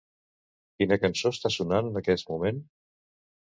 Quina 0.79 0.97
cançó 1.03 1.33
està 1.35 1.53
sonant 1.57 1.93
en 1.93 2.01
aquest 2.03 2.35
moment? 2.35 2.65